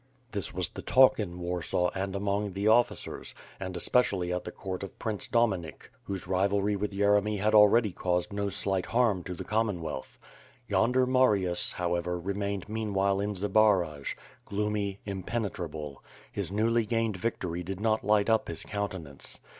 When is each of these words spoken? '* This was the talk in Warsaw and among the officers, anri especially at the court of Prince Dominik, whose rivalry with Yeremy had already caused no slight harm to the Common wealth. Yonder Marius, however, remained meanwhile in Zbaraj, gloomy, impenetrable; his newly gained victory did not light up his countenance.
'* 0.17 0.31
This 0.31 0.51
was 0.51 0.69
the 0.69 0.81
talk 0.81 1.19
in 1.19 1.37
Warsaw 1.39 1.91
and 1.93 2.15
among 2.15 2.53
the 2.53 2.67
officers, 2.67 3.35
anri 3.61 3.75
especially 3.77 4.33
at 4.33 4.43
the 4.45 4.51
court 4.51 4.81
of 4.81 4.97
Prince 4.97 5.27
Dominik, 5.27 5.91
whose 6.05 6.27
rivalry 6.27 6.75
with 6.75 6.91
Yeremy 6.91 7.37
had 7.39 7.53
already 7.53 7.91
caused 7.93 8.33
no 8.33 8.49
slight 8.49 8.87
harm 8.87 9.23
to 9.25 9.35
the 9.35 9.43
Common 9.43 9.79
wealth. 9.79 10.17
Yonder 10.67 11.05
Marius, 11.05 11.73
however, 11.73 12.19
remained 12.19 12.67
meanwhile 12.67 13.19
in 13.19 13.35
Zbaraj, 13.35 14.15
gloomy, 14.45 14.97
impenetrable; 15.05 16.03
his 16.31 16.51
newly 16.51 16.87
gained 16.87 17.15
victory 17.17 17.61
did 17.61 17.79
not 17.79 18.03
light 18.03 18.27
up 18.27 18.47
his 18.47 18.63
countenance. 18.63 19.39